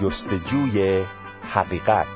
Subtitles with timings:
[0.00, 1.04] جستجوی
[1.42, 2.06] حقیقت.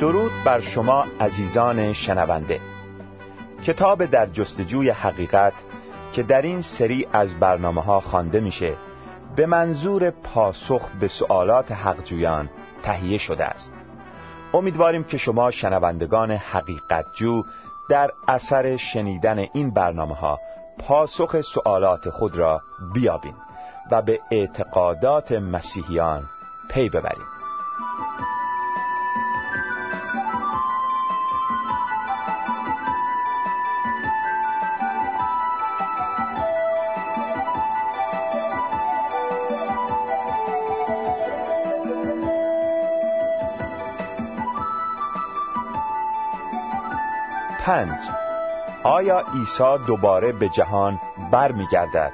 [0.00, 2.60] درود بر شما عزیزان شنونده.
[3.64, 5.52] کتاب در جستجوی حقیقت
[6.12, 8.85] که در این سری از برنامه ها خوانده میشه
[9.36, 12.50] به منظور پاسخ به سوالات حقجویان
[12.82, 13.72] تهیه شده است.
[14.54, 17.42] امیدواریم که شما شنوندگان حقیقت جو
[17.90, 20.38] در اثر شنیدن این برنامه ها
[20.78, 22.60] پاسخ سوالات خود را
[22.94, 23.34] بیابین
[23.90, 26.22] و به اعتقادات مسیحیان
[26.70, 27.26] پی ببریم
[47.66, 47.98] پنج.
[48.84, 51.00] آیا عیسی دوباره به جهان
[51.32, 52.12] بر می گردد؟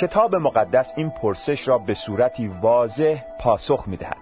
[0.00, 4.16] کتاب مقدس این پرسش را به صورتی واضح پاسخ می دهد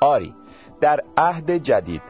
[0.00, 0.34] آری
[0.80, 2.02] در عهد جدید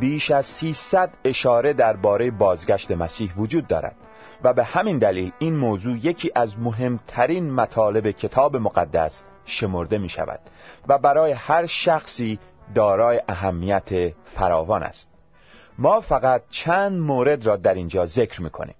[0.00, 3.96] بیش از 300 اشاره درباره بازگشت مسیح وجود دارد
[4.44, 10.40] و به همین دلیل این موضوع یکی از مهمترین مطالب کتاب مقدس شمرده می شود
[10.88, 12.38] و برای هر شخصی
[12.74, 13.88] دارای اهمیت
[14.24, 15.17] فراوان است.
[15.78, 18.74] ما فقط چند مورد را در اینجا ذکر می‌کنیم.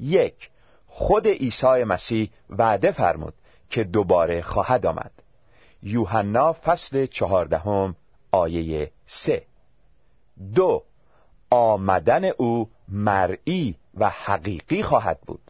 [0.00, 0.50] یک
[0.86, 3.34] خود عیسی مسیح وعده فرمود
[3.70, 5.12] که دوباره خواهد آمد.
[5.82, 7.96] یوحنا فصل چهاردهم
[8.32, 9.42] آیه سه.
[10.54, 10.82] دو
[11.50, 15.40] آمدن او مرئی و حقیقی خواهد بود.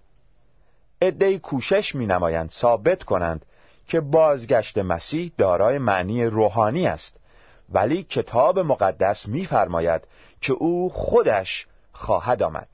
[1.03, 3.47] عدهای کوشش می نمایند ثابت کنند
[3.87, 7.21] که بازگشت مسیح دارای معنی روحانی است.
[7.73, 10.03] ولی کتاب مقدس می‌فرماید
[10.41, 12.69] که او خودش خواهد آمد.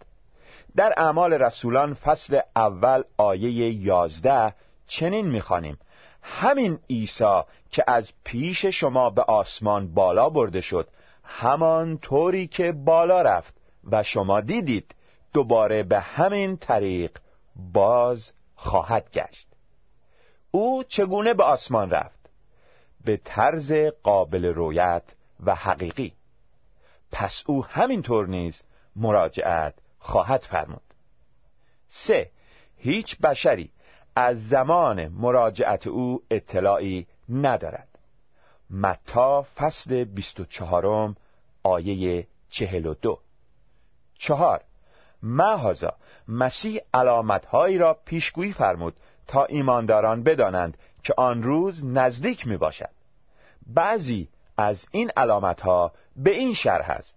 [0.76, 4.54] در اعمال رسولان فصل اول آیه یازده
[4.86, 5.78] چنین می‌خوانیم.
[6.22, 10.88] همین عیسی که از پیش شما به آسمان بالا برده شد
[11.24, 13.54] همان طوری که بالا رفت
[13.90, 14.94] و شما دیدید
[15.32, 17.18] دوباره به همین طریق
[17.72, 19.48] باز خواهد گشت.
[20.50, 22.17] او چگونه به آسمان رفت؟
[23.08, 25.02] به طرز قابل رویت
[25.44, 26.12] و حقیقی.
[27.12, 28.62] پس او همینطور نیز
[28.96, 30.82] مراجعت خواهد فرمود.
[31.88, 32.30] سه
[32.76, 33.70] هیچ بشری
[34.16, 37.88] از زمان مراجعت او اطلاعی ندارد.
[38.70, 41.16] متا فصل بیست و چهارم
[41.62, 43.18] آیه چهل و دو.
[44.14, 44.60] چهار
[45.22, 45.96] محازا
[46.28, 48.96] مسیح علامتهایی را پیشگویی فرمود
[49.26, 52.97] تا ایمانداران بدانند که آن روز نزدیک می باشد
[53.68, 57.14] بعضی از این علامت ها به این شرح است.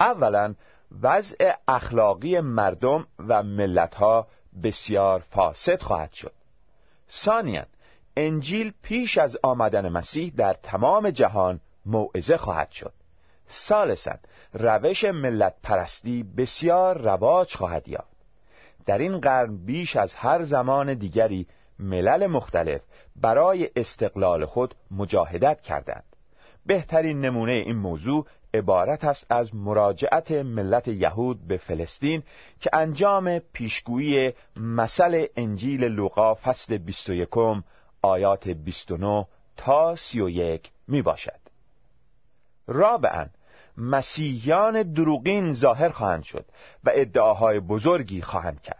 [0.00, 0.54] اولا
[1.02, 4.26] وضع اخلاقی مردم و ملت ها
[4.62, 6.32] بسیار فاسد خواهد شد.
[7.10, 7.64] ثانیا
[8.16, 12.92] انجیل پیش از آمدن مسیح در تمام جهان موعظه خواهد شد.
[13.50, 14.14] ثالثا
[14.52, 18.16] روش ملت پرستی بسیار رواج خواهد یافت.
[18.86, 21.46] در این قرن بیش از هر زمان دیگری
[21.80, 22.80] ملل مختلف
[23.16, 26.04] برای استقلال خود مجاهدت کردند.
[26.66, 32.22] بهترین نمونه این موضوع عبارت است از مراجعت ملت یهود به فلسطین
[32.60, 37.28] که انجام پیشگویی مثل انجیل لوقا فصل 21
[38.02, 39.26] آیات 29
[39.56, 41.40] تا 31 می باشد
[42.66, 43.26] رابعا
[43.76, 46.44] مسیحیان دروغین ظاهر خواهند شد
[46.84, 48.79] و ادعاهای بزرگی خواهند کرد.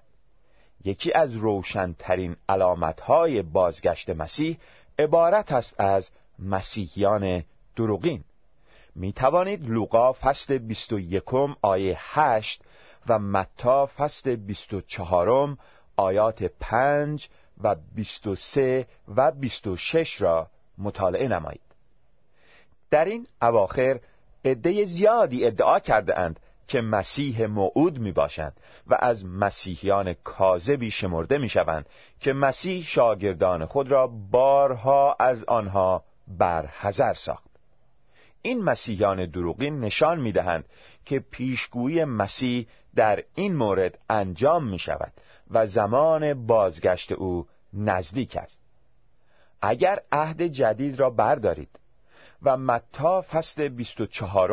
[0.85, 4.59] یکی از روشنترین علامتهای بازگشت مسیح
[4.99, 7.45] عبارت است از مسیحیان
[7.77, 8.25] دروغین.
[8.95, 11.23] می توانید لوقا فصل 21
[11.63, 12.63] آیه 8
[13.09, 15.57] و متا فصل 24
[15.97, 17.29] آیات 5
[17.63, 18.87] و 23
[19.17, 20.47] و 26 را
[20.79, 21.61] مطالعه نمایید.
[22.91, 24.01] در این اواخر
[24.45, 31.39] عده زیادی ادعا کرده اند که مسیح موعود می باشند و از مسیحیان کاذبی شمرده
[31.39, 31.87] می شوند
[32.21, 37.51] که مسیح شاگردان خود را بارها از آنها برحذر ساخت.
[38.43, 40.65] این مسیحیان دروغین نشان می دهند
[41.05, 45.13] که پیشگویی مسیح در این مورد انجام می شود
[45.51, 48.61] و زمان بازگشت او نزدیک است.
[49.63, 51.79] اگر عهد جدید را بردارید
[52.43, 54.53] و متا فصل 24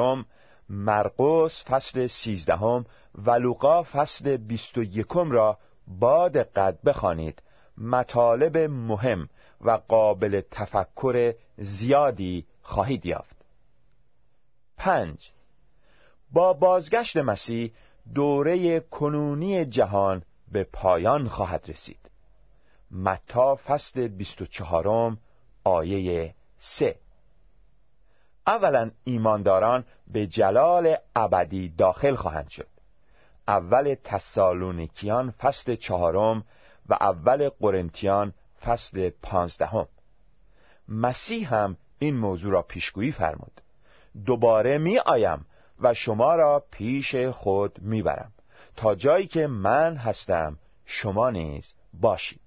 [0.69, 2.85] مرقس فصل سیزدهم
[3.15, 7.41] و لوقا فصل بیست و یکم را با دقت بخوانید.
[7.77, 9.29] مطالب مهم
[9.61, 13.45] و قابل تفکر زیادی خواهید یافت.
[14.77, 15.31] پنج.
[16.31, 17.73] با بازگشت مسیح
[18.15, 22.11] دوره کنونی جهان به پایان خواهد رسید.
[22.91, 25.17] متا فصل 24
[25.63, 26.95] آیه 3
[28.47, 32.67] اولا ایمانداران به جلال ابدی داخل خواهند شد.
[33.47, 36.43] اول تسالونیکیان فصل چهارم
[36.89, 38.33] و اول قرنتیان
[38.65, 39.87] فصل پانزدهم.
[40.87, 43.61] مسیح هم این موضوع را پیشگویی فرمود.
[44.25, 45.45] دوباره می آیم
[45.79, 48.31] و شما را پیش خود می برم.
[48.75, 52.39] تا جایی که من هستم شما نیز باشید.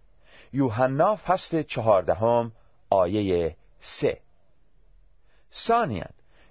[0.53, 2.53] یوحنا فصل چهاردهم
[2.91, 4.21] آیه سه.
[5.55, 6.07] ثانیا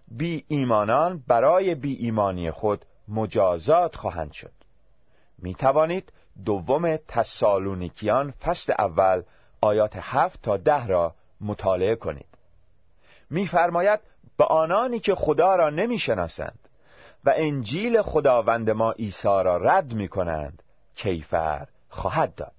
[0.08, 4.52] بی ایمانان برای بی ایمانی خود مجازات خواهند شد.
[5.38, 6.14] می توانید
[6.46, 9.24] دوم تسالونیکیان فصل اول
[9.62, 12.26] آیات هفت تا ده را مطالعه کنید.
[13.30, 14.00] میفرماید
[14.38, 16.60] به آنانی که خدا را نمی‌شناسند
[17.26, 20.64] و انجیل خداوند ما عیسی را رد می کنند
[20.96, 22.54] کیفر خواهد داد.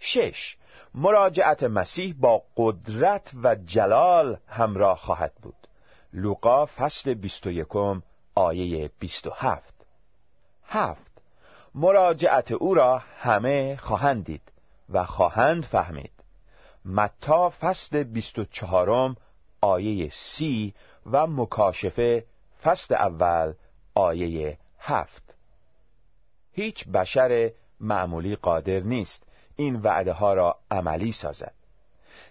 [0.00, 0.56] شش
[1.00, 5.54] مراجعت مسیح با قدرت و جلال همراه خواهد بود.
[6.12, 7.66] لوقا فصل 21
[8.34, 9.74] آیه 27
[10.66, 11.22] هفت.
[11.74, 14.52] مراجعت او را همه خواهند دید
[14.88, 16.12] و خواهند فهمید.
[16.84, 19.16] متا فصل 24
[19.60, 20.74] آیه سی
[21.06, 22.24] و مکاشفه
[22.62, 23.54] فصل اول
[23.94, 25.34] آیه هفت.
[26.52, 27.50] هیچ بشر
[27.80, 29.27] معمولی قادر نیست.
[29.58, 31.52] این وعده ها را عملی سازد.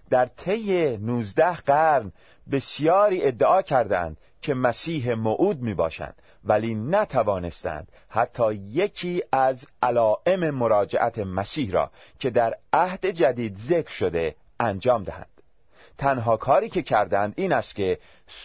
[0.09, 2.11] در طی نوزده قرن
[2.51, 11.19] بسیاری ادعا کردند که مسیح موعود می باشند ولی نتوانستند حتی یکی از علائم مراجعت
[11.19, 15.41] مسیح را که در عهد جدید ذکر شده انجام دهند.
[15.97, 17.99] تنها کاری که کردند این است که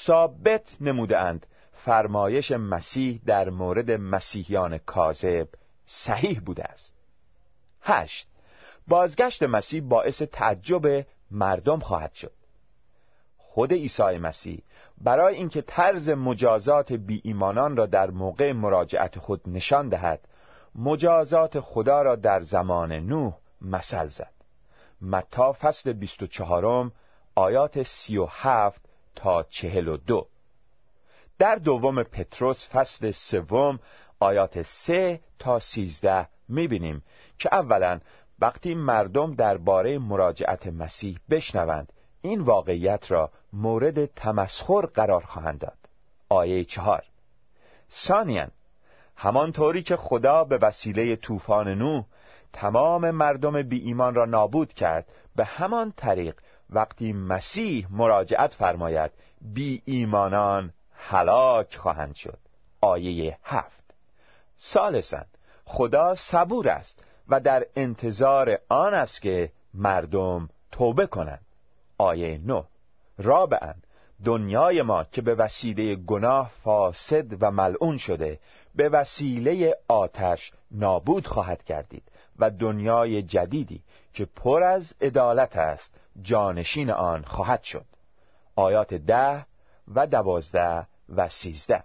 [0.06, 5.49] ثابت نمودند فرمایش مسیح در مورد مسیحیان کاذب
[5.87, 6.94] صحیح بوده است.
[7.82, 8.31] هشت.
[8.88, 12.32] بازگشت مسیح باعث تعجب مردم خواهد شد.
[13.37, 14.62] خود عیسی مسیح
[15.00, 20.29] برای اینکه طرز مجازات بی ایمانان را در موقع مراجعت خود نشان دهد
[20.75, 24.32] مجازات خدا را در زمان نوح مثل زد.
[25.02, 26.90] متا فصل 24
[27.34, 28.81] آیات 37
[29.14, 30.26] تا 42
[31.38, 33.81] در دوم پتروس فصل سوم
[34.20, 37.02] آیات 3 تا 13 می‌بینیم
[37.38, 38.00] که اولا
[38.43, 41.93] وقتی مردم درباره مراجعت مسیح بشنوند
[42.23, 45.79] این واقعیت را مورد تمسخر قرار خواهند داد.
[46.29, 47.03] آیه چهار.
[47.91, 48.49] ثانیا
[49.17, 52.03] همانطوری که خدا به وسیله طوفان نو
[52.53, 55.06] تمام مردم بی ایمان را نابود کرد
[55.37, 56.35] به همان طریق
[56.71, 59.11] وقتی مسیح مراجعت فرماید
[59.41, 62.39] بی ایمانان هلاک خواهند شد.
[62.81, 63.94] آیه هفت.
[64.56, 65.25] سالسا
[65.65, 71.46] خدا صبور است و در انتظار آن است که مردم توبه کنند.
[71.98, 72.62] آیه نو
[73.19, 73.74] رابعا
[74.24, 78.38] دنیای ما که به وسیله گناه فاسد و ملعون شده
[78.74, 82.02] به وسیله آتش نابود خواهد گردید
[82.38, 87.84] و دنیای جدیدی که پر از عدالت است جانشین آن خواهد شد.
[88.56, 89.46] آیات ده
[89.94, 90.86] و دوازده
[91.17, 91.84] و سیزده.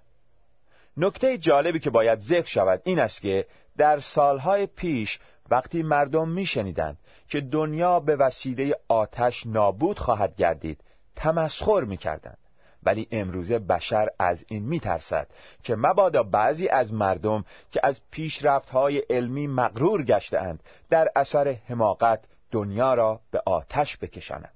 [0.97, 3.45] نکته جالبی که باید ذکر شود این است که
[3.77, 5.19] در سالهای پیش
[5.49, 10.83] وقتی مردم میشنیدند که دنیا به وسیله آتش نابود خواهد گردید
[11.15, 12.37] تمسخر می‌کردند.
[12.83, 15.27] ولی امروزه بشر از این میترسد
[15.63, 22.93] که مبادا بعضی از مردم که از پیشرفتهای علمی مغرور گشتهاند در اثر حماقت دنیا
[22.93, 24.53] را به آتش بکشانند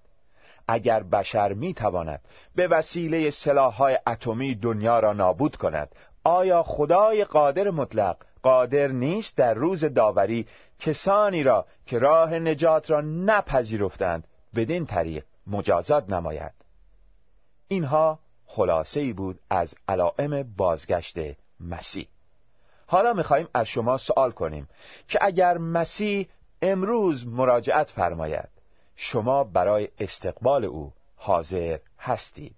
[0.67, 2.21] اگر بشر می‌تواند
[2.55, 9.53] به وسیله سلاحهای اتمی دنیا را نابود کند آیا خدای قادر مطلق قادر نیست در
[9.53, 10.47] روز داوری
[10.79, 16.53] کسانی را که راه نجات را نپذیرفتند بدین طریق مجازات نماید.
[17.67, 21.17] اینها خلاصه ای بود از علائم بازگشت
[21.59, 22.07] مسیح.
[22.87, 24.69] حالا می‌خواهیم از شما سوال کنیم
[25.07, 26.27] که اگر مسیح
[26.61, 28.49] امروز مراجعت فرماید
[28.95, 32.55] شما برای استقبال او حاضر هستید؟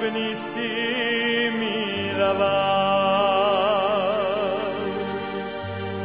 [0.00, 2.98] به نیستی می رود.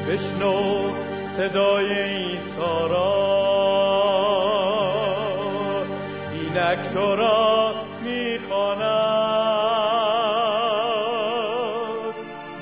[0.10, 0.90] بشنو
[1.38, 3.24] صدای ایسا را
[6.94, 7.74] تو را
[8.04, 8.84] می‌خواند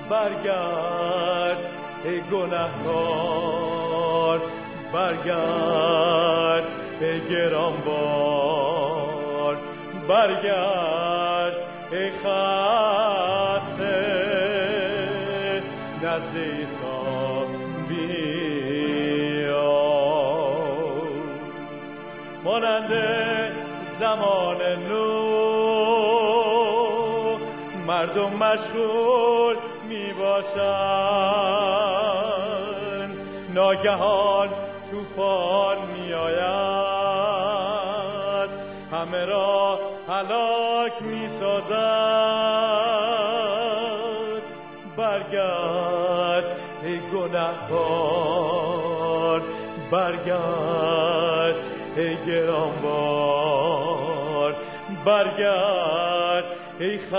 [0.09, 1.57] برگرد
[2.05, 3.61] ای گناهکار
[4.93, 6.63] برگرد
[7.01, 8.51] ای گرانبار
[10.07, 10.70] برگرد
[27.88, 29.55] مردم مشغول
[29.89, 30.81] می باشند
[33.53, 34.50] ناگهان
[34.91, 37.41] طوفان می آید.
[38.91, 42.41] همه را هلاک می سازد.
[44.97, 46.45] برگرد
[46.83, 48.61] ای گناهکار.
[49.91, 51.55] برگرد
[51.97, 53.71] ای گرانبار.
[55.05, 56.45] برگرد
[56.81, 57.11] ای خسته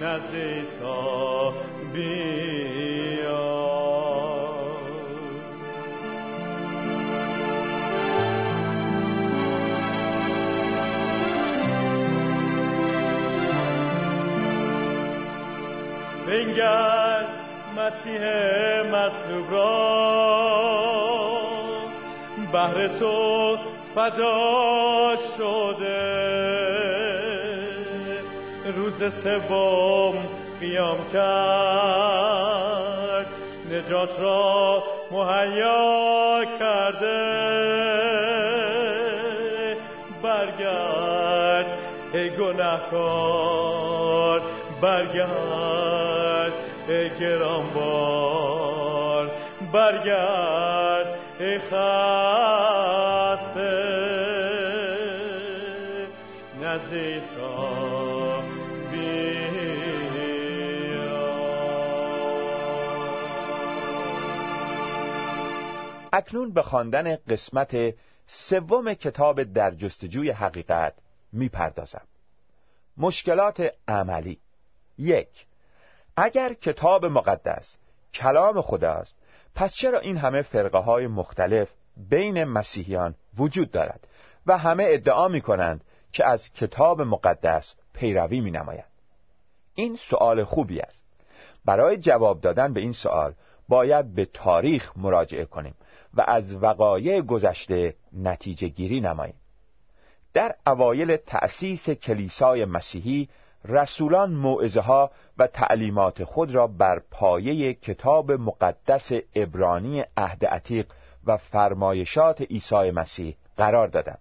[0.00, 1.52] نزد عیسی
[1.92, 3.48] بیا.
[16.26, 17.24] بنگر
[17.76, 18.22] مسیح
[18.92, 19.98] مصلوب را
[22.52, 26.00] بهر تو فدا شده.
[28.76, 30.14] روز سوم
[30.60, 33.26] قیام کرد.
[33.70, 37.18] نجات را مهیا کرده.
[40.22, 41.66] برگرد
[42.14, 44.42] ای گناهکار.
[44.82, 46.52] برگرد
[46.88, 48.68] ای گرانبار.
[49.72, 51.06] برگرد
[51.40, 51.78] ای خسته.
[66.12, 67.94] اکنون به خواندن قسمت
[68.26, 70.94] سوم کتاب در جستجوی حقیقت
[71.32, 72.06] می‌پردازم.
[72.96, 74.38] مشکلات عملی.
[74.98, 75.46] یک
[76.16, 77.76] اگر کتاب مقدس
[78.14, 79.16] کلام خداست
[79.54, 84.08] پس چرا این همه فرقه های مختلف بین مسیحیان وجود دارد
[84.46, 88.84] و همه ادعا می کنند که از کتاب مقدس پیروی می نماید.
[89.74, 91.04] این سوال خوبی است.
[91.64, 93.34] برای جواب دادن به این سوال
[93.68, 95.74] باید به تاریخ مراجعه کنیم
[96.14, 99.34] و از وقایع گذشته نتیجه گیری نماییم.
[100.34, 103.28] در اوایل تأسیس کلیسای مسیحی
[103.64, 110.92] رسولان موعظه ها و تعلیمات خود را بر پایه کتاب مقدس عبرانی عهد عتیق
[111.26, 114.18] و فرمایشات عیسی مسیح قرار دادند.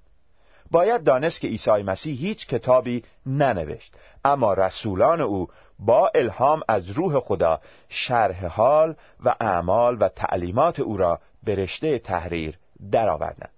[0.71, 3.93] باید دانست که عیسی مسیح هیچ کتابی ننوشت.
[4.25, 5.47] اما رسولان او
[5.79, 7.59] با الهام از روح خدا
[7.89, 8.95] شرح حال
[9.25, 12.57] و اعمال و تعلیمات او را به رشته تحریر
[12.91, 13.51] درآوردند.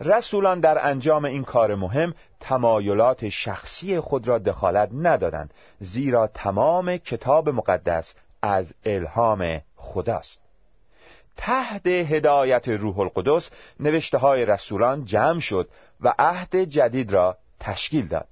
[0.00, 7.48] رسولان در انجام این کار مهم تمایلات شخصی خود را دخالت ندادند زیرا تمام کتاب
[7.48, 10.45] مقدس از الهام خداست.
[11.36, 13.50] تحت هدایت روح القدس
[13.80, 15.68] نوشته های رسولان جمع شد
[16.00, 18.28] و عهد جدید را تشکیل داد.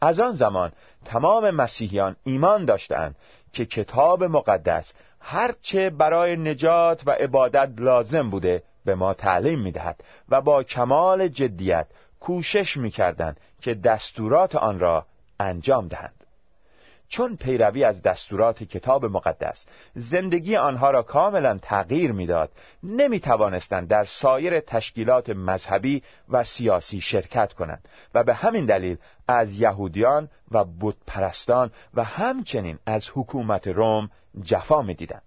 [0.00, 0.72] از آن زمان
[1.04, 3.16] تمام مسیحیان ایمان داشتند
[3.52, 10.40] که کتاب مقدس هرچه برای نجات و عبادت لازم بوده به ما تعلیم می‌دهد و
[10.40, 11.86] با کمال جدیت
[12.20, 15.06] کوشش می‌کردند که دستورات آن را
[15.40, 16.15] انجام دهند.
[17.08, 22.50] چون پیروی از دستورات کتاب مقدس زندگی آنها را کاملا تغییر می‌داد
[22.82, 28.96] نمی توانستند در سایر تشکیلات مذهبی و سیاسی شرکت کنند و به همین دلیل
[29.28, 34.10] از یهودیان و بتپرستان و همچنین از حکومت روم
[34.42, 35.22] جفا می‌دیدند.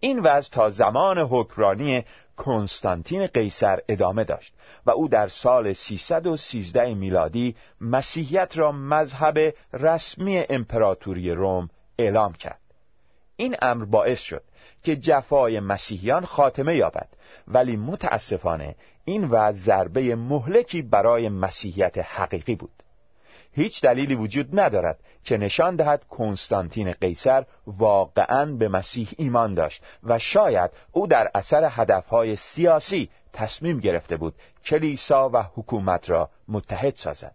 [0.00, 2.04] این وضع تا زمان حکمرانی
[2.36, 4.54] کنستانتین قیصر ادامه داشت
[4.86, 12.60] و او در سال 313 میلادی مسیحیت را مذهب رسمی امپراتوری روم اعلام کرد.
[13.36, 14.42] این امر باعث شد
[14.82, 17.08] که جفای مسیحیان خاتمه یابد
[17.48, 18.74] ولی متاسفانه
[19.04, 22.83] این وضع ضربه مهلکی برای مسیحیت حقیقی بود.
[23.54, 30.18] هیچ دلیلی وجود ندارد که نشان دهد کنستانتین قیصر واقعا به مسیح ایمان داشت و
[30.18, 34.34] شاید او در اثر هدفهای سیاسی تصمیم گرفته بود
[34.64, 37.34] کلیسا و حکومت را متحد سازد.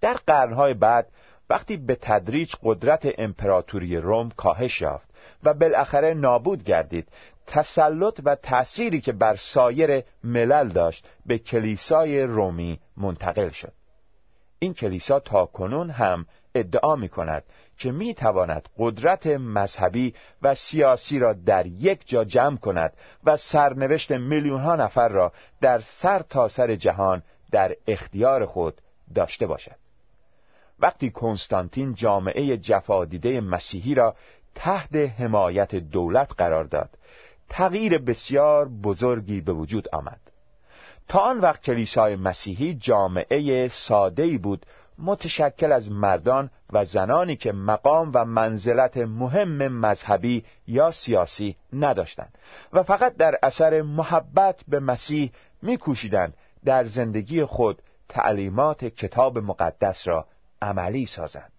[0.00, 1.08] در قرنهای بعد
[1.50, 5.08] وقتی به تدریج قدرت امپراتوری روم کاهش یافت
[5.42, 7.08] و بالاخره نابود گردید
[7.46, 13.72] تسلط و تأثیری که بر سایر ملل داشت به کلیسای رومی منتقل شد.
[14.58, 17.44] این کلیسا تا کنون هم ادعا می کند
[17.78, 22.92] که می تواند قدرت مذهبی و سیاسی را در یک جا جمع کند
[23.24, 28.80] و سرنوشت میلیون ها نفر را در سر تا سر جهان در اختیار خود
[29.14, 29.76] داشته باشد.
[30.80, 34.16] وقتی کنستانتین جامعه جفادیده مسیحی را
[34.54, 36.90] تحت حمایت دولت قرار داد
[37.48, 40.20] تغییر بسیار بزرگی به وجود آمد.
[41.08, 44.66] تا آن وقت کلیسای مسیحی جامعه ساده‌ای بود
[44.98, 52.38] متشکل از مردان و زنانی که مقام و منزلت مهم مذهبی یا سیاسی نداشتند
[52.72, 55.32] و فقط در اثر محبت به مسیح
[55.62, 56.34] میکوشیدند
[56.64, 60.26] در زندگی خود تعلیمات کتاب مقدس را
[60.62, 61.53] عملی سازند.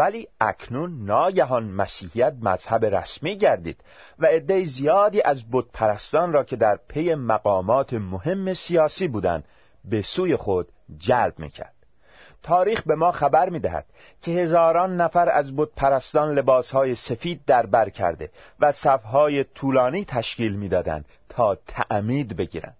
[0.00, 3.84] ولی اکنون ناگهان مسیحیت مذهب رسمی گردید
[4.18, 9.44] و عده زیادی از بتپرستان را که در پی مقامات مهم سیاسی بودند
[9.84, 11.74] به سوی خود جلب می‌کرد.
[12.42, 13.86] تاریخ به ما خبر می‌دهد
[14.22, 18.30] که هزاران نفر از بتپرستان لباسهای سفید در بر کرده
[18.60, 22.79] و صفهای طولانی تشکیل می‌دادند تا تعمید بگیرند.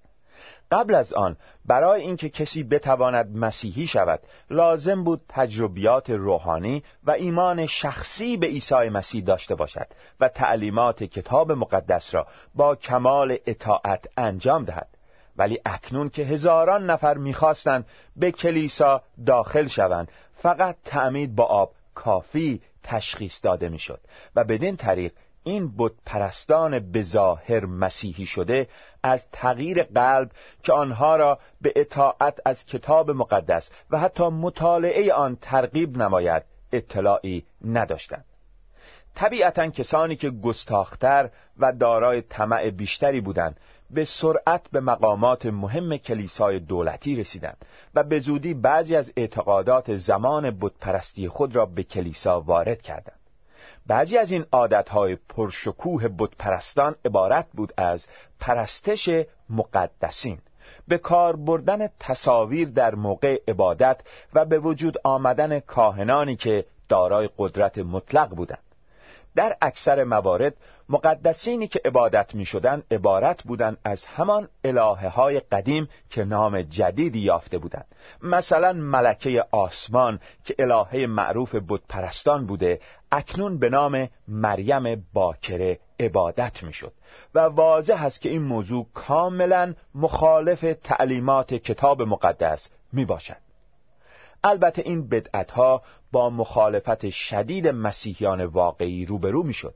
[0.70, 1.36] قبل از آن
[1.66, 8.88] برای اینکه کسی بتواند مسیحی شود لازم بود تجربیات روحانی و ایمان شخصی به عیسی
[8.88, 9.86] مسیح داشته باشد
[10.20, 14.88] و تعلیمات کتاب مقدس را با کمال اطاعت انجام دهد.
[15.36, 17.86] ولی اکنون که هزاران نفر می‌خواستند
[18.16, 20.08] به کلیسا داخل شوند
[20.42, 24.00] فقط تعمید با آب کافی تشخیص داده می‌شد
[24.36, 25.12] و بدین طریق
[25.44, 28.68] این بت پرستان به ظاهر مسیحی شده
[29.02, 30.30] از تغییر قلب
[30.62, 37.44] که آنها را به اطاعت از کتاب مقدس و حتی مطالعه آن ترغیب نماید اطلاعی
[37.64, 38.24] نداشتند.
[39.14, 46.58] طبیعتا کسانی که گستاختر و دارای طمع بیشتری بودند به سرعت به مقامات مهم کلیسای
[46.58, 52.82] دولتی رسیدند و به زودی بعضی از اعتقادات زمان بتپرستی خود را به کلیسا وارد
[52.82, 53.19] کردند.
[53.90, 58.06] بعضی از این عادتهای پرشکوه بتپرستان عبارت بود از
[58.40, 59.10] پرستش
[59.50, 60.38] مقدسین.
[60.88, 64.00] به کار بردن تصاویر در موقع عبادت
[64.34, 68.62] و به وجود آمدن کاهنانی که دارای قدرت مطلق بودند.
[69.36, 70.54] در اکثر موارد
[70.88, 77.18] مقدسینی که عبادت می شدن عبارت بودند از همان الهه های قدیم که نام جدیدی
[77.18, 77.86] یافته بودند.
[78.22, 82.80] مثلا ملکه آسمان که الهه معروف بودپرستان بوده
[83.12, 86.92] اکنون به نام مریم باکره عبادت می شد
[87.34, 93.36] و واضح است که این موضوع کاملا مخالف تعلیمات کتاب مقدس می باشد
[94.44, 99.74] البته این بدعت ها با مخالفت شدید مسیحیان واقعی روبرو می شد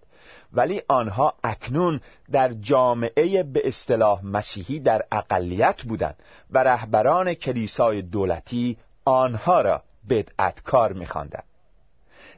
[0.52, 2.00] ولی آنها اکنون
[2.32, 6.16] در جامعه به اصطلاح مسیحی در اقلیت بودند
[6.50, 11.44] و رهبران کلیسای دولتی آنها را بدعتکار می‌خواندند.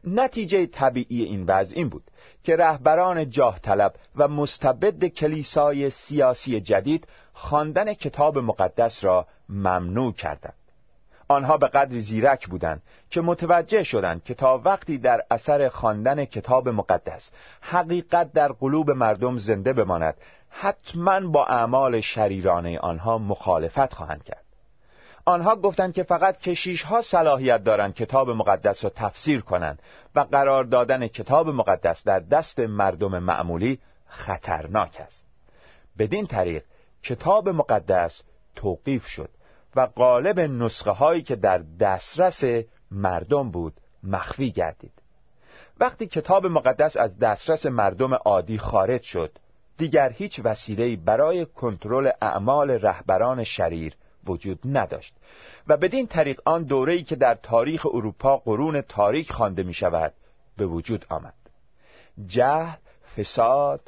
[0.07, 2.05] نتیجه طبیعی این وضع این بود
[2.45, 10.55] که رهبران جاه طلب و مستبد کلیسای سیاسی جدید خواندن کتاب مقدس را ممنوع کردند.
[11.29, 16.69] آنها به قدری زیرک بودند که متوجه شدند که تا وقتی در اثر خواندن کتاب
[16.69, 20.14] مقدس حقیقت در قلوب مردم زنده بماند
[20.51, 24.45] حتما با اعمال شریرانه آنها مخالفت خواهند کرد
[25.28, 29.82] آنها گفتند که فقط کشیش ها صلاحیت دارند کتاب مقدس را تفسیر کنند
[30.14, 35.24] و قرار دادن کتاب مقدس در دست مردم معمولی خطرناک است.
[35.98, 36.64] بدین طریق
[37.02, 38.22] کتاب مقدس
[38.56, 39.30] توقیف شد
[39.76, 42.44] و قالب نسخه هایی که در دسترس
[42.90, 45.02] مردم بود مخفی گردید.
[45.80, 49.38] وقتی کتاب مقدس از دسترس مردم عادی خارج شد
[49.78, 55.14] دیگر هیچ وسیله‌ای برای کنترل اعمال رهبران شریر وجود نداشت
[55.66, 60.12] و بدین طریق آن دوره‌ای که در تاریخ اروپا قرون تاریک خوانده می شود
[60.56, 61.34] به وجود آمد
[62.26, 62.76] جهل
[63.16, 63.80] فساد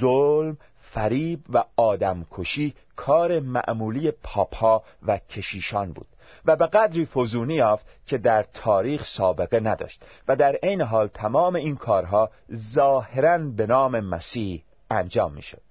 [0.00, 6.06] ظلم فریب و آدمکشی کار معمولی پاپا و کشیشان بود
[6.44, 11.54] و به قدری فزونی یافت که در تاریخ سابقه نداشت و در عین حال تمام
[11.54, 15.65] این کارها ظاهرا به نام مسیح انجام می‌شد.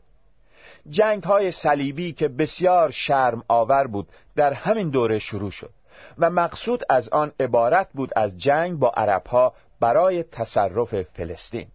[0.89, 5.69] جنگ های صلیبی که بسیار شرم آور بود در همین دوره شروع شد
[6.17, 11.67] و مقصود از آن عبارت بود از جنگ با عربها برای تصرف فلسطین.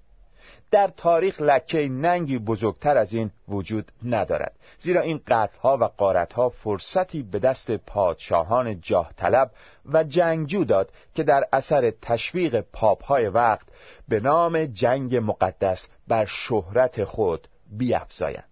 [0.70, 7.22] در تاریخ لکه ننگی بزرگتر از این وجود ندارد زیرا این قتلها و قارتها فرصتی
[7.22, 9.50] به دست پادشاهان جاه طلب
[9.92, 13.66] و جنگجو داد که در اثر تشویق پاپهای وقت
[14.08, 18.49] به نام جنگ مقدس بر شهرت خود بیافزایند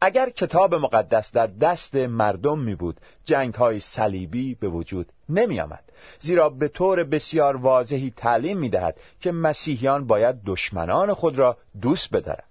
[0.00, 5.84] اگر کتاب مقدس در دست مردم می بود جنگ های صلیبی به وجود نمی آمد
[6.20, 12.16] زیرا به طور بسیار واضحی تعلیم می دهد که مسیحیان باید دشمنان خود را دوست
[12.16, 12.48] بدارند.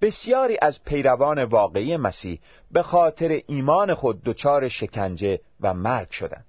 [0.00, 6.44] بسیاری از پیروان واقعی مسیح به خاطر ایمان خود دچار شکنجه و مرگ شدند.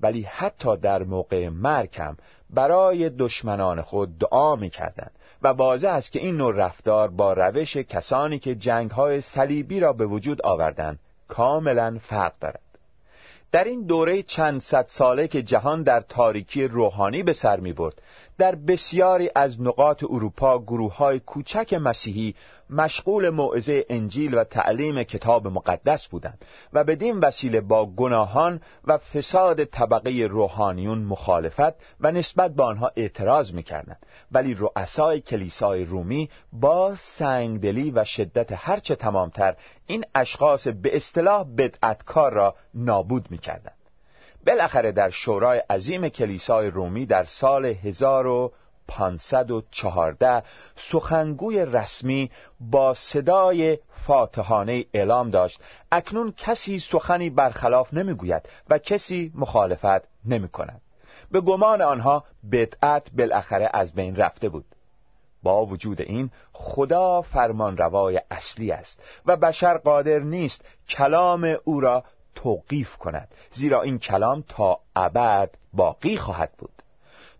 [0.00, 2.16] ولی حتی در موقع مرگ هم
[2.50, 5.12] برای دشمنان خود دعا می کردند
[5.44, 9.92] و واضح است که این نوع رفتار با روش کسانی که جنگ های صلیبی را
[9.92, 12.60] به وجود آوردند کاملا فرق دارد.
[13.52, 18.02] در این دوره چند صد ساله که جهان در تاریکی روحانی به سر می برد
[18.38, 22.34] در بسیاری از نقاط اروپا گروه های کوچک مسیحی
[22.70, 29.64] مشغول موعظه انجیل و تعلیم کتاب مقدس بودند و بدین وسیله با گناهان و فساد
[29.64, 34.06] طبقه روحانیون مخالفت و نسبت به آنها اعتراض می‌کردند.
[34.32, 42.32] ولی رؤسای کلیسای رومی با سنگدلی و شدت هرچه تمامتر این اشخاص به اصطلاح بدعتکار
[42.32, 43.76] را نابود می‌کردند.
[44.46, 47.66] بالاخره در شورای عظیم کلیسای رومی در سال
[48.92, 50.42] 1514
[50.76, 55.60] سخنگوی رسمی با صدای فاتحانه اعلام داشت.
[55.92, 60.80] اکنون کسی سخنی برخلاف نمی‌گوید و کسی مخالفت نمی کند.
[61.30, 64.64] به گمان آنها بدعت بالاخره از بین رفته بود.
[65.42, 72.96] با وجود این خدا فرمانروای اصلی است و بشر قادر نیست کلام او را توقیف
[72.96, 76.73] کند زیرا این کلام تا ابد باقی خواهد بود.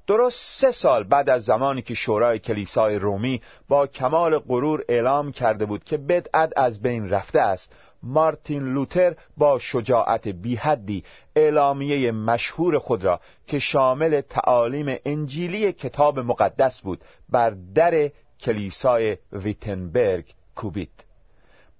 [0.06, 5.66] درست سه سال بعد از زمانی که شورای کلیسای رومی با کمال غرور اعلام کرده
[5.66, 11.04] بود که بدعت از بین رفته است مارتین لوتر با شجاعت بیحدی
[11.36, 20.34] اعلامیه مشهور خود را که شامل تعالیم انجیلی کتاب مقدس بود بر در کلیسای ویتنبرگ
[20.56, 21.04] کوبید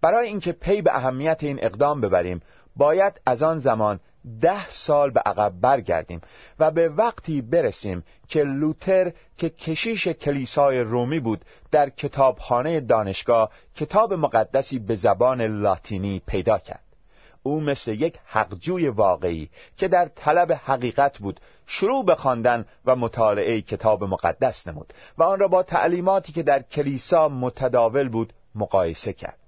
[0.03, 2.41] برای اینکه پی به اهمیت این اقدام ببریم
[2.77, 4.01] باید از آن زمان
[4.41, 6.21] ده سال به عقب برگردیم
[6.59, 14.13] و به وقتی برسیم که لوتر که کشیش کلیسای رومی بود در کتابخانه دانشگاه کتاب
[14.13, 16.81] مقدسی به زبان لاتینی پیدا کرد.
[17.43, 23.61] او مثل یک حقجوی واقعی که در طلب حقیقت بود شروع به خواندن و مطالعه
[23.61, 29.44] کتاب مقدس نمود و آن را با تعلیماتی که در کلیسا متداول بود مقایسه کرد.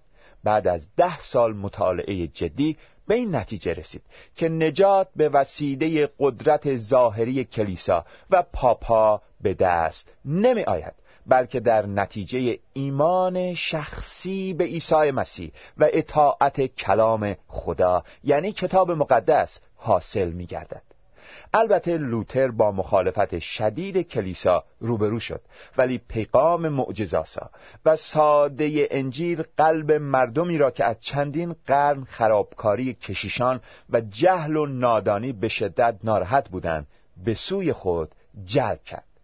[0.47, 4.03] بعد از ده سال مطالعه جدی به این نتیجه رسید
[4.37, 10.93] که نجات به وسیله قدرت ظاهری کلیسا و پاپا به دست نمی آید
[11.27, 19.61] بلکه در نتیجه ایمان شخصی به عیسی مسیح و اطاعت کلام خدا یعنی کتاب مقدس
[19.77, 20.83] حاصل می گردد.
[21.55, 25.41] البته لوتر با مخالفت شدید کلیسا روبرو شد
[25.77, 27.51] ولی پیغام معجزاسا
[27.85, 34.67] و ساده انجیل قلب مردمی را که از چندین قرن خرابکاری کشیشان و جهل و
[34.67, 36.87] نادانی به شدت ناراحت بودند
[37.25, 38.11] به سوی خود
[38.45, 39.16] جلب کرد.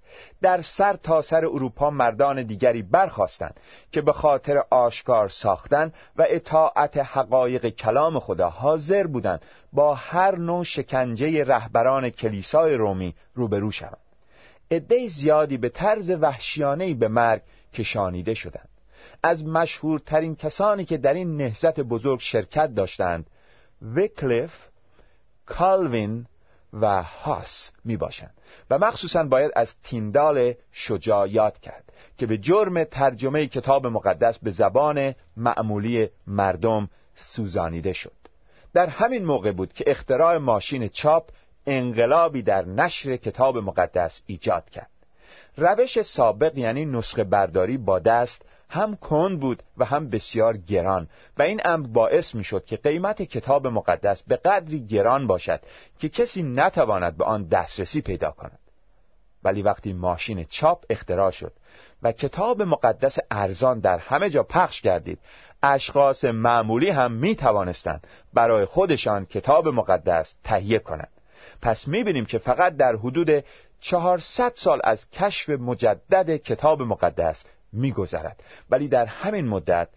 [0.43, 3.61] در سر تا سر اروپا مردان دیگری برخواستند
[3.93, 10.65] که به خاطر آشکار ساختن و اطاعت حقایق کلام خدا حاضر بودند با هر نوع
[10.65, 13.99] شکنجه رهبران کلیسای رومی روبرو شوند.
[14.71, 17.43] عده زیادی به طرز وحشیانه‌ای به مرگ
[17.75, 18.69] کشانیده شدند.
[19.23, 23.27] از مشهورترین کسانی که در این نهزت بزرگ شرکت داشتند
[23.83, 24.53] ویکلیف
[25.47, 26.27] کالوین
[26.73, 28.35] و هاس می باشند
[28.71, 34.51] و مخصوصا باید از تیندال شجاع یاد کرد که به جرم ترجمه کتاب مقدس به
[34.51, 38.13] زبان معمولی مردم سوزانیده شد.
[38.75, 41.31] در همین موقع بود که اختراع ماشین چاپ
[41.67, 44.91] انقلابی در نشر کتاب مقدس ایجاد کرد.
[45.57, 51.09] روش سابق یعنی نسخه برداری با دست هم کند بود و هم بسیار گران.
[51.39, 55.61] و این امر باعث می شد که قیمت کتاب مقدس به قدری گران باشد
[55.99, 58.59] که کسی نتواند به آن دسترسی پیدا کند.
[59.45, 61.53] ولی وقتی ماشین چاپ اختراع شد
[62.03, 65.19] و کتاب مقدس ارزان در همه جا پخش گردید
[65.63, 71.13] اشخاص معمولی هم می توانستند برای خودشان کتاب مقدس تهیه کنند.
[71.63, 73.45] پس می بینیم که فقط در حدود
[73.81, 78.43] 400 سال از کشف مجدد کتاب مقدس میگذرد.
[78.71, 79.89] ولی در همین مدت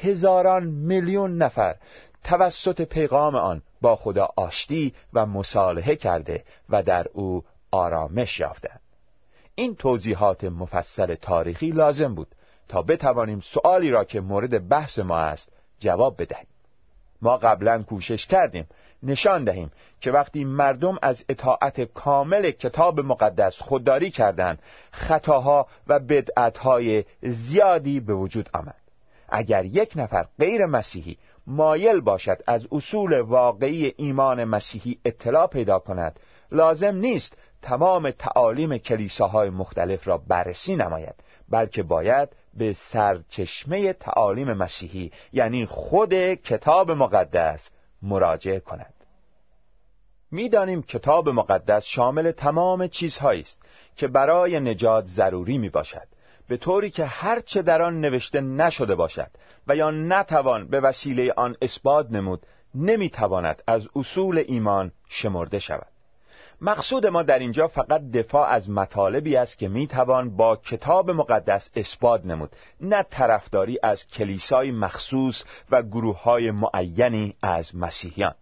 [0.00, 1.76] هزاران میلیون نفر
[2.24, 8.80] توسط پیغام آن با خدا آشتی و مصالحه کرده و در او آرامش یافتند.
[9.54, 12.28] این توضیحات مفصل تاریخی لازم بود
[12.68, 16.46] تا بتوانیم سؤالی را که مورد بحث ما است جواب بدهیم.
[17.22, 18.66] ما قبلا کوشش کردیم
[19.02, 27.04] نشان دهیم که وقتی مردم از اطاعت کامل کتاب مقدس خودداری کردند خطاها و بدعتهای
[27.22, 28.80] زیادی به وجود آمد.
[29.28, 36.20] اگر یک نفر غیر مسیحی مایل باشد از اصول واقعی ایمان مسیحی اطلاع پیدا کند
[36.52, 41.14] لازم نیست تمام تعالیم کلیساهای مختلف را بررسی نماید
[41.48, 47.70] بلکه باید به سرچشمه تعالیم مسیحی یعنی خود کتاب مقدس
[48.02, 48.94] مراجعه کند.
[50.30, 56.08] می‌دانیم کتاب مقدس شامل تمام چیزهایی است که برای نجات ضروری می باشد
[56.48, 59.30] به طوری که هرچه در آن نوشته نشده باشد
[59.66, 65.92] و یا نتوان به وسیله آن اثبات نمود نمی‌تواند از اصول ایمان شمرده شود.
[66.62, 72.26] مقصود ما در اینجا فقط دفاع از مطالبی است که می‌توان با کتاب مقدس اثبات
[72.26, 78.34] نمود نه طرفداری از کلیسای مخصوص و گروه های معینی از مسیحیان.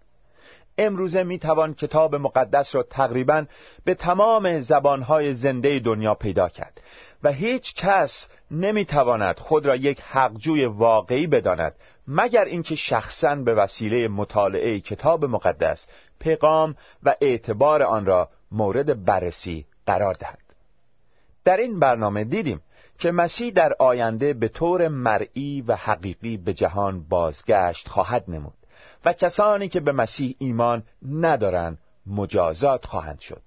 [0.78, 3.44] امروزه می‌توان کتاب مقدس را تقریبا
[3.84, 6.80] به تمام زبانهای زنده دنیا پیدا کرد
[7.22, 11.74] و هیچ کس نمی‌تواند خود را یک حقجوی واقعی بداند
[12.08, 15.86] مگر اینکه شخصا به وسیله مطالعه کتاب مقدس
[16.18, 20.38] پیغام و اعتبار آن را مورد بررسی قرار دهد.
[21.44, 22.60] در این برنامه دیدیم
[22.98, 28.57] که مسیح در آینده به طور مرئی و حقیقی به جهان بازگشت خواهد نمود.
[29.04, 33.42] و کسانی که به مسیح ایمان ندارند مجازات خواهند شد.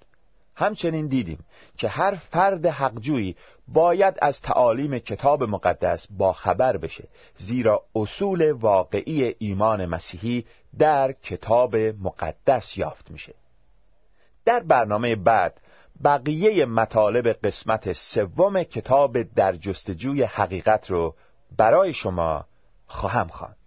[0.56, 1.46] همچنین دیدیم
[1.78, 3.36] که هر فرد حقجویی
[3.68, 10.46] باید از تعالیم کتاب مقدس با خبر بشه زیرا اصول واقعی ایمان مسیحی
[10.80, 13.34] در کتاب مقدس یافت میشه.
[14.46, 15.62] در برنامه بعد
[16.04, 21.16] بقیه مطالب قسمت سوم کتاب در جستجوی حقیقت رو
[21.58, 22.46] برای شما
[22.88, 23.61] خواهم خواند.